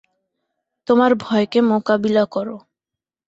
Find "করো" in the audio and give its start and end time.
2.25-2.55